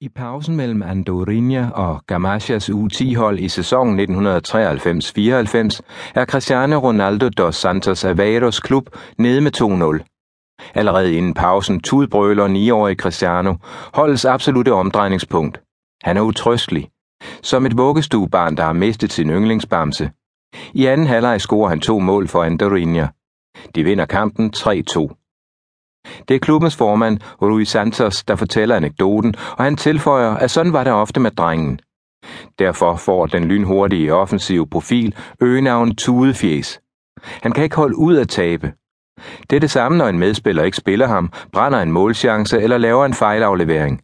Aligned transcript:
I 0.00 0.08
pausen 0.08 0.56
mellem 0.56 0.82
Andorinha 0.82 1.70
og 1.70 2.00
Gamachas 2.06 2.70
U10-hold 2.70 3.38
i 3.38 3.48
sæsonen 3.48 4.00
1993-94 4.00 4.04
er 6.14 6.24
Cristiano 6.24 6.78
Ronaldo 6.78 7.28
dos 7.28 7.56
Santos 7.56 8.04
Aveiros 8.04 8.60
klub 8.60 8.86
nede 9.18 9.40
med 9.40 9.56
2-0. 10.02 10.72
Allerede 10.74 11.16
inden 11.16 11.34
pausen 11.34 11.80
tudbrøler 11.80 12.48
9-årige 12.48 12.96
Cristiano 12.96 13.54
holdets 13.94 14.24
absolute 14.24 14.72
omdrejningspunkt. 14.72 15.60
Han 16.02 16.16
er 16.16 16.20
utrøstelig. 16.20 16.90
Som 17.42 17.66
et 17.66 17.78
vuggestuebarn, 17.78 18.56
der 18.56 18.62
har 18.64 18.72
mistet 18.72 19.12
sin 19.12 19.30
yndlingsbamse. 19.30 20.10
I 20.74 20.86
anden 20.86 21.06
halvleg 21.06 21.40
scorer 21.40 21.68
han 21.68 21.80
to 21.80 21.98
mål 21.98 22.28
for 22.28 22.42
Andorinha. 22.42 23.06
De 23.74 23.84
vinder 23.84 24.06
kampen 24.06 24.52
3-2. 24.56 25.25
Det 26.28 26.34
er 26.34 26.38
klubbens 26.38 26.76
formand, 26.76 27.18
Rui 27.42 27.64
Santos, 27.64 28.24
der 28.24 28.36
fortæller 28.36 28.76
anekdoten, 28.76 29.34
og 29.58 29.64
han 29.64 29.76
tilføjer, 29.76 30.34
at 30.34 30.50
sådan 30.50 30.72
var 30.72 30.84
det 30.84 30.92
ofte 30.92 31.20
med 31.20 31.30
drengen. 31.30 31.80
Derfor 32.58 32.96
får 32.96 33.26
den 33.26 33.44
lynhurtige 33.44 34.14
offensive 34.14 34.66
profil 34.66 35.14
øgenavn 35.40 35.94
Tudefjes. 35.94 36.80
Han 37.42 37.52
kan 37.52 37.64
ikke 37.64 37.76
holde 37.76 37.98
ud 37.98 38.16
at 38.16 38.28
tabe. 38.28 38.72
Det 39.50 39.56
er 39.56 39.60
det 39.60 39.70
samme, 39.70 39.98
når 39.98 40.08
en 40.08 40.18
medspiller 40.18 40.62
ikke 40.62 40.76
spiller 40.76 41.06
ham, 41.06 41.32
brænder 41.52 41.78
en 41.78 41.92
målchance 41.92 42.60
eller 42.60 42.78
laver 42.78 43.06
en 43.06 43.14
fejlaflevering. 43.14 44.00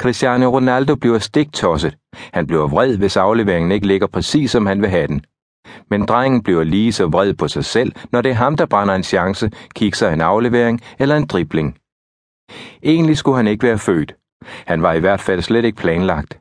Cristiano 0.00 0.50
Ronaldo 0.50 0.94
bliver 0.94 1.18
stiktosset. 1.18 1.96
Han 2.32 2.46
bliver 2.46 2.68
vred, 2.68 2.96
hvis 2.96 3.16
afleveringen 3.16 3.72
ikke 3.72 3.86
ligger 3.86 4.06
præcis, 4.06 4.50
som 4.50 4.66
han 4.66 4.80
vil 4.80 4.90
have 4.90 5.06
den. 5.06 5.24
Men 5.90 6.06
drengen 6.06 6.42
bliver 6.42 6.64
lige 6.64 6.92
så 6.92 7.06
vred 7.06 7.34
på 7.34 7.48
sig 7.48 7.64
selv, 7.64 7.92
når 8.12 8.22
det 8.22 8.30
er 8.30 8.34
ham, 8.34 8.56
der 8.56 8.66
brænder 8.66 8.94
en 8.94 9.02
chance, 9.02 9.50
kikser 9.74 10.10
en 10.10 10.20
aflevering 10.20 10.80
eller 10.98 11.16
en 11.16 11.26
dribling. 11.26 11.76
Egentlig 12.82 13.16
skulle 13.16 13.36
han 13.36 13.46
ikke 13.46 13.66
være 13.66 13.78
født. 13.78 14.14
Han 14.66 14.82
var 14.82 14.92
i 14.92 15.00
hvert 15.00 15.20
fald 15.20 15.42
slet 15.42 15.64
ikke 15.64 15.78
planlagt. 15.78 16.38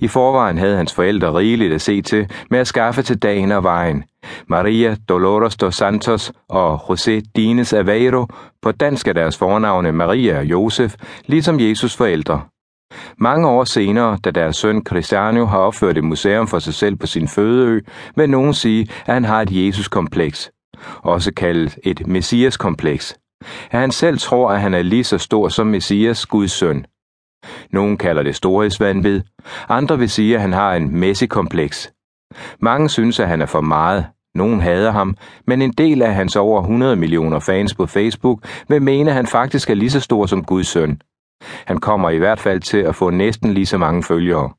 I 0.00 0.08
forvejen 0.08 0.58
havde 0.58 0.76
hans 0.76 0.94
forældre 0.94 1.34
rigeligt 1.34 1.74
at 1.74 1.80
se 1.80 2.02
til 2.02 2.30
med 2.50 2.58
at 2.58 2.66
skaffe 2.66 3.02
til 3.02 3.18
dagen 3.18 3.52
og 3.52 3.62
vejen. 3.62 4.04
Maria 4.46 4.96
Dolores 5.08 5.56
dos 5.56 5.74
Santos 5.74 6.32
og 6.48 6.74
José 6.74 7.20
Dines 7.36 7.72
Aveiro, 7.72 8.26
på 8.62 8.72
dansk 8.72 9.08
er 9.08 9.12
deres 9.12 9.38
fornavne 9.38 9.92
Maria 9.92 10.38
og 10.38 10.44
Josef, 10.44 10.94
ligesom 11.26 11.60
Jesus 11.60 11.96
forældre. 11.96 12.42
Mange 13.18 13.48
år 13.48 13.64
senere, 13.64 14.18
da 14.24 14.30
deres 14.30 14.56
søn 14.56 14.84
Cristiano 14.84 15.46
har 15.46 15.58
opført 15.58 15.98
et 15.98 16.04
museum 16.04 16.48
for 16.48 16.58
sig 16.58 16.74
selv 16.74 16.96
på 16.96 17.06
sin 17.06 17.28
fødeø, 17.28 17.80
vil 18.16 18.30
nogen 18.30 18.54
sige, 18.54 18.88
at 19.06 19.14
han 19.14 19.24
har 19.24 19.42
et 19.42 19.66
Jesus-kompleks, 19.66 20.50
også 21.02 21.32
kaldet 21.34 21.78
et 21.84 22.06
Messias-kompleks. 22.06 23.18
At 23.70 23.80
han 23.80 23.90
selv 23.90 24.18
tror, 24.18 24.50
at 24.50 24.60
han 24.60 24.74
er 24.74 24.82
lige 24.82 25.04
så 25.04 25.18
stor 25.18 25.48
som 25.48 25.66
Messias, 25.66 26.26
Guds 26.26 26.52
søn. 26.52 26.84
Nogen 27.72 27.96
kalder 27.96 28.22
det 28.22 28.36
storhedsvandvid, 28.36 29.20
andre 29.68 29.98
vil 29.98 30.10
sige, 30.10 30.34
at 30.34 30.40
han 30.40 30.52
har 30.52 30.74
en 30.74 31.00
Messikompleks. 31.00 31.92
Mange 32.60 32.88
synes, 32.88 33.20
at 33.20 33.28
han 33.28 33.42
er 33.42 33.46
for 33.46 33.60
meget, 33.60 34.06
nogen 34.34 34.60
hader 34.60 34.90
ham, 34.90 35.16
men 35.46 35.62
en 35.62 35.72
del 35.72 36.02
af 36.02 36.14
hans 36.14 36.36
over 36.36 36.60
100 36.60 36.96
millioner 36.96 37.38
fans 37.38 37.74
på 37.74 37.86
Facebook 37.86 38.46
vil 38.68 38.82
mene, 38.82 39.10
at 39.10 39.16
han 39.16 39.26
faktisk 39.26 39.70
er 39.70 39.74
lige 39.74 39.90
så 39.90 40.00
stor 40.00 40.26
som 40.26 40.44
Guds 40.44 40.66
søn. 40.66 41.00
Han 41.42 41.78
kommer 41.78 42.10
i 42.10 42.18
hvert 42.18 42.40
fald 42.40 42.60
til 42.60 42.78
at 42.78 42.94
få 42.94 43.10
næsten 43.10 43.54
lige 43.54 43.66
så 43.66 43.78
mange 43.78 44.02
følgere. 44.02 44.50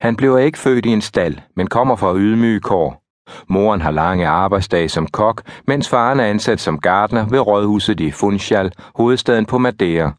Han 0.00 0.16
bliver 0.16 0.38
ikke 0.38 0.58
født 0.58 0.86
i 0.86 0.88
en 0.88 1.00
stald, 1.00 1.36
men 1.56 1.66
kommer 1.66 1.96
fra 1.96 2.16
ydmyge 2.16 2.60
kår. 2.60 3.02
Moren 3.48 3.80
har 3.80 3.90
lange 3.90 4.26
arbejdsdage 4.26 4.88
som 4.88 5.06
kok, 5.06 5.42
mens 5.66 5.88
faren 5.88 6.20
er 6.20 6.24
ansat 6.24 6.60
som 6.60 6.78
gartner 6.78 7.28
ved 7.28 7.40
rådhuset 7.40 8.00
i 8.00 8.10
Funchal, 8.10 8.72
hovedstaden 8.94 9.46
på 9.46 9.58
Madeira. 9.58 10.12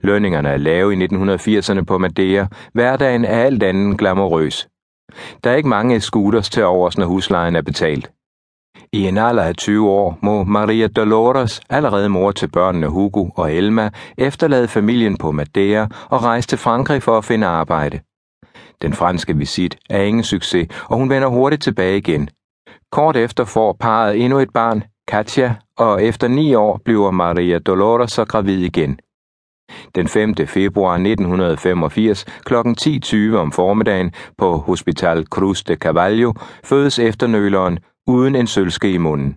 Lønningerne 0.00 0.48
er 0.48 0.56
lave 0.56 0.92
i 0.94 1.06
1980'erne 1.06 1.84
på 1.84 1.98
Madeira. 1.98 2.46
Hverdagen 2.72 3.24
er 3.24 3.42
alt 3.42 3.62
andet 3.62 3.98
glamourøs. 3.98 4.68
Der 5.44 5.50
er 5.50 5.54
ikke 5.54 5.68
mange 5.68 6.00
scooters 6.00 6.50
til 6.50 6.64
overs, 6.64 6.98
når 6.98 7.06
huslejen 7.06 7.56
er 7.56 7.62
betalt. 7.62 8.10
I 8.92 9.08
en 9.08 9.18
alder 9.18 9.42
af 9.42 9.56
20 9.56 9.90
år 9.90 10.18
må 10.22 10.44
Maria 10.44 10.86
Dolores, 10.86 11.60
allerede 11.70 12.08
mor 12.08 12.32
til 12.32 12.48
børnene 12.48 12.86
Hugo 12.86 13.28
og 13.36 13.52
Elma, 13.52 13.90
efterlade 14.18 14.68
familien 14.68 15.16
på 15.16 15.32
Madeira 15.32 15.88
og 16.08 16.24
rejse 16.24 16.48
til 16.48 16.58
Frankrig 16.58 17.02
for 17.02 17.18
at 17.18 17.24
finde 17.24 17.46
arbejde. 17.46 18.00
Den 18.82 18.92
franske 18.92 19.36
visit 19.36 19.78
er 19.90 20.02
ingen 20.02 20.24
succes, 20.24 20.68
og 20.84 20.96
hun 20.96 21.10
vender 21.10 21.28
hurtigt 21.28 21.62
tilbage 21.62 21.98
igen. 21.98 22.28
Kort 22.92 23.16
efter 23.16 23.44
får 23.44 23.76
parret 23.80 24.24
endnu 24.24 24.38
et 24.38 24.50
barn, 24.54 24.82
Katja, 25.08 25.54
og 25.76 26.02
efter 26.04 26.28
ni 26.28 26.54
år 26.54 26.80
bliver 26.84 27.10
Maria 27.10 27.58
Dolores 27.58 28.12
så 28.12 28.24
gravid 28.24 28.58
igen. 28.58 28.98
Den 29.94 30.08
5. 30.08 30.34
februar 30.46 30.94
1985 30.94 32.24
kl. 32.24 32.54
10.20 32.54 33.36
om 33.36 33.52
formiddagen 33.52 34.12
på 34.38 34.56
Hospital 34.56 35.26
Cruz 35.26 35.62
de 35.62 35.74
Cavallo 35.74 36.32
fødes 36.64 36.98
efternøleren 36.98 37.78
uden 38.06 38.34
en 38.36 38.46
sølvske 38.46 38.92
i 38.92 38.98
munden. 38.98 39.36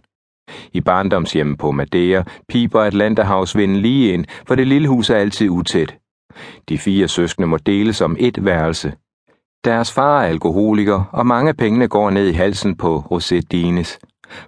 I 0.74 0.82
barndomshjemmet 0.82 1.58
på 1.58 1.72
Madeira 1.72 2.24
piber 2.48 2.82
Atlanterhavsvinden 2.82 3.78
lige 3.78 4.14
ind, 4.14 4.26
for 4.48 4.56
det 4.56 4.68
lille 4.68 4.88
hus 4.88 5.10
er 5.10 5.16
altid 5.16 5.50
utæt. 5.50 5.98
De 6.70 6.78
fire 6.78 7.08
søskende 7.08 7.48
må 7.48 7.58
deles 7.58 8.02
om 8.02 8.16
et 8.20 8.46
værelse. 8.46 8.94
Deres 9.66 9.92
far 9.92 10.22
er 10.22 10.28
alkoholiker, 10.28 11.04
og 11.12 11.28
mange 11.28 11.50
af 11.50 11.58
pengene 11.58 11.88
går 11.88 12.10
ned 12.10 12.28
i 12.28 12.34
halsen 12.34 12.76
på 12.76 13.04
José 13.12 13.42
Dines. 13.52 14.00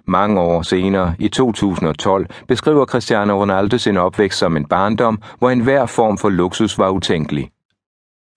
Mange 0.06 0.40
år 0.40 0.62
senere, 0.62 1.14
i 1.18 1.28
2012, 1.28 2.26
beskriver 2.48 2.84
Cristiano 2.84 3.40
Ronaldo 3.40 3.78
sin 3.78 3.96
opvækst 3.96 4.38
som 4.38 4.56
en 4.56 4.64
barndom, 4.64 5.22
hvor 5.38 5.50
enhver 5.50 5.86
form 5.86 6.18
for 6.18 6.28
luksus 6.28 6.78
var 6.78 6.90
utænkelig. 6.90 7.50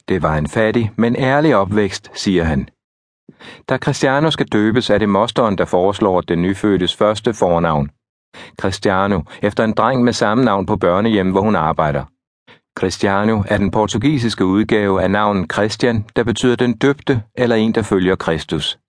Det 0.09 0.21
var 0.21 0.37
en 0.37 0.47
fattig, 0.47 0.91
men 0.95 1.15
ærlig 1.15 1.55
opvækst, 1.55 2.11
siger 2.13 2.43
han. 2.43 2.69
Da 3.69 3.77
Cristiano 3.77 4.31
skal 4.31 4.47
døbes, 4.47 4.89
er 4.89 4.97
det 4.97 5.09
mosteren, 5.09 5.57
der 5.57 5.65
foreslår 5.65 6.21
den 6.21 6.41
nyfødtes 6.41 6.95
første 6.95 7.33
fornavn. 7.33 7.89
Cristiano, 8.61 9.21
efter 9.41 9.63
en 9.63 9.73
dreng 9.73 10.03
med 10.03 10.13
samme 10.13 10.43
navn 10.43 10.65
på 10.65 10.75
børnehjem, 10.75 11.31
hvor 11.31 11.41
hun 11.41 11.55
arbejder. 11.55 12.03
Cristiano 12.79 13.43
er 13.47 13.57
den 13.57 13.71
portugisiske 13.71 14.45
udgave 14.45 15.01
af 15.01 15.11
navnet 15.11 15.53
Christian, 15.53 16.05
der 16.15 16.23
betyder 16.23 16.55
den 16.55 16.77
døbte 16.77 17.21
eller 17.35 17.55
en, 17.55 17.71
der 17.75 17.81
følger 17.81 18.15
Kristus. 18.15 18.79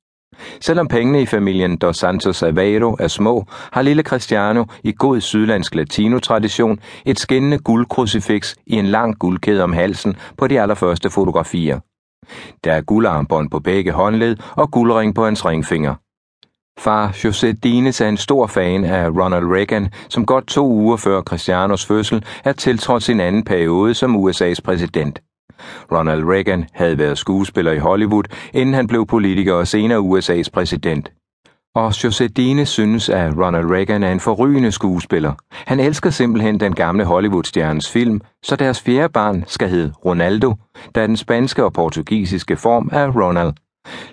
Selvom 0.60 0.88
pengene 0.88 1.22
i 1.22 1.26
familien 1.26 1.78
Dos 1.78 1.96
Santos 1.96 2.42
Aveiro 2.42 2.96
er 3.00 3.08
små, 3.08 3.44
har 3.72 3.82
lille 3.82 4.02
Cristiano 4.02 4.64
i 4.84 4.92
god 4.92 5.20
sydlandsk 5.20 5.74
latino-tradition 5.74 6.80
et 7.04 7.18
skinnende 7.18 7.58
guldkrucifix 7.58 8.54
i 8.66 8.74
en 8.74 8.86
lang 8.86 9.18
guldkæde 9.18 9.62
om 9.62 9.72
halsen 9.72 10.16
på 10.38 10.46
de 10.46 10.60
allerførste 10.60 11.10
fotografier. 11.10 11.80
Der 12.64 12.72
er 12.72 12.80
guldarmbånd 12.80 13.50
på 13.50 13.60
begge 13.60 13.92
håndled 13.92 14.36
og 14.56 14.70
guldring 14.70 15.14
på 15.14 15.24
hans 15.24 15.46
ringfinger. 15.46 15.94
Far 16.80 17.08
José 17.08 17.52
Dines 17.62 18.00
er 18.00 18.08
en 18.08 18.16
stor 18.16 18.46
fan 18.46 18.84
af 18.84 19.08
Ronald 19.08 19.46
Reagan, 19.46 19.88
som 20.08 20.26
godt 20.26 20.46
to 20.46 20.66
uger 20.66 20.96
før 20.96 21.22
Christianos 21.22 21.86
fødsel 21.86 22.24
er 22.44 22.52
tiltrådt 22.52 23.02
sin 23.02 23.20
anden 23.20 23.44
periode 23.44 23.94
som 23.94 24.16
USA's 24.16 24.60
præsident. 24.64 25.22
Ronald 25.92 26.24
Reagan 26.24 26.66
havde 26.72 26.98
været 26.98 27.18
skuespiller 27.18 27.72
i 27.72 27.78
Hollywood, 27.78 28.24
inden 28.54 28.74
han 28.74 28.86
blev 28.86 29.06
politiker 29.06 29.54
og 29.54 29.66
senere 29.66 29.98
USA's 29.98 30.50
præsident. 30.52 31.12
Og 31.74 31.88
José 31.88 32.64
synes, 32.64 33.08
at 33.08 33.32
Ronald 33.36 33.70
Reagan 33.70 34.02
er 34.02 34.12
en 34.12 34.20
forrygende 34.20 34.72
skuespiller. 34.72 35.32
Han 35.52 35.80
elsker 35.80 36.10
simpelthen 36.10 36.60
den 36.60 36.74
gamle 36.74 37.04
Hollywood-stjernes 37.04 37.90
film, 37.90 38.20
så 38.42 38.56
deres 38.56 38.80
fjerde 38.80 39.12
barn 39.12 39.44
skal 39.46 39.68
hedde 39.68 39.92
Ronaldo, 40.04 40.54
da 40.94 41.06
den 41.06 41.16
spanske 41.16 41.64
og 41.64 41.72
portugisiske 41.72 42.56
form 42.56 42.88
er 42.92 43.08
Ronald. 43.08 43.52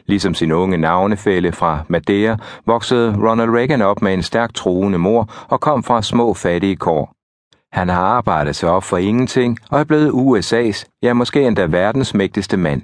Ligesom 0.05 0.33
sin 0.33 0.51
unge 0.51 0.77
navnefælle 0.77 1.51
fra 1.51 1.79
Madeira, 1.87 2.37
voksede 2.65 3.15
Ronald 3.29 3.49
Reagan 3.49 3.81
op 3.81 4.01
med 4.01 4.13
en 4.13 4.23
stærk 4.23 4.53
troende 4.53 4.97
mor 4.97 5.29
og 5.49 5.61
kom 5.61 5.83
fra 5.83 6.01
små 6.01 6.33
fattige 6.33 6.75
kår. 6.75 7.13
Han 7.71 7.89
har 7.89 8.01
arbejdet 8.01 8.55
sig 8.55 8.69
op 8.69 8.83
for 8.83 8.97
ingenting 8.97 9.57
og 9.71 9.79
er 9.79 9.83
blevet 9.83 10.11
USA's, 10.11 10.99
ja 11.03 11.13
måske 11.13 11.47
endda 11.47 11.65
verdens 11.65 12.13
mægtigste 12.13 12.57
mand. 12.57 12.81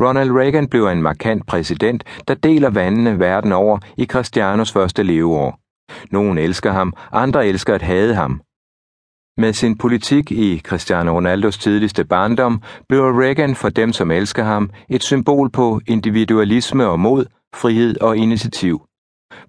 Ronald 0.00 0.30
Reagan 0.30 0.68
blev 0.68 0.86
en 0.86 1.02
markant 1.02 1.46
præsident, 1.46 2.04
der 2.28 2.34
deler 2.34 2.70
vandene 2.70 3.18
verden 3.18 3.52
over 3.52 3.78
i 3.96 4.04
Christianos 4.04 4.72
første 4.72 5.02
leveår. 5.02 5.58
Nogle 6.10 6.40
elsker 6.40 6.72
ham, 6.72 6.92
andre 7.12 7.46
elsker 7.46 7.74
at 7.74 7.82
hade 7.82 8.14
ham. 8.14 8.40
Med 9.36 9.52
sin 9.52 9.78
politik 9.78 10.32
i 10.32 10.58
Cristiano 10.64 11.12
Ronaldos 11.12 11.58
tidligste 11.58 12.04
barndom 12.04 12.62
blev 12.88 13.02
Reagan 13.02 13.54
for 13.54 13.68
dem, 13.68 13.92
som 13.92 14.10
elsker 14.10 14.44
ham, 14.44 14.70
et 14.88 15.02
symbol 15.02 15.50
på 15.50 15.80
individualisme 15.86 16.86
og 16.86 17.00
mod, 17.00 17.26
frihed 17.54 18.00
og 18.00 18.16
initiativ. 18.16 18.82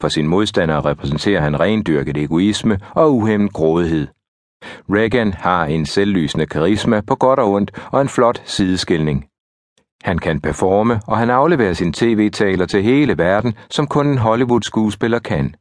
For 0.01 0.07
sin 0.07 0.27
modstandere 0.27 0.81
repræsenterer 0.81 1.42
han 1.42 1.60
rendyrket 1.60 2.18
egoisme 2.18 2.80
og 2.95 3.15
uhemmet 3.15 3.54
grådighed. 3.54 4.07
Reagan 4.89 5.33
har 5.33 5.65
en 5.65 5.86
selvlysende 5.86 6.45
karisma 6.45 7.01
på 7.01 7.15
godt 7.15 7.39
og 7.39 7.51
ondt 7.51 7.72
og 7.92 8.01
en 8.01 8.10
flot 8.10 8.42
sideskilning. 8.45 9.29
Han 10.04 10.18
kan 10.18 10.42
performe, 10.42 11.00
og 11.07 11.18
han 11.18 11.30
afleverer 11.30 11.74
sin 11.74 11.94
tv-taler 11.94 12.66
til 12.66 12.84
hele 12.84 13.18
verden, 13.18 13.54
som 13.69 13.88
kun 13.88 14.07
en 14.07 14.18
Hollywood-skuespiller 14.18 15.19
kan. 15.19 15.56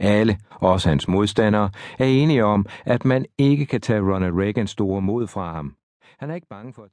Alle, 0.00 0.38
også 0.50 0.88
hans 0.88 1.08
modstandere, 1.08 1.70
er 1.98 2.04
enige 2.04 2.44
om, 2.44 2.66
at 2.84 3.04
man 3.04 3.24
ikke 3.38 3.66
kan 3.66 3.80
tage 3.80 4.00
Ronald 4.00 4.32
Reagans 4.40 4.70
store 4.70 5.02
mod 5.02 5.26
fra 5.26 5.52
ham. 5.52 5.74
Han 6.18 6.30
er 6.30 6.34
ikke 6.34 6.46
bange 6.50 6.72
for 6.72 6.82
at 6.82 6.88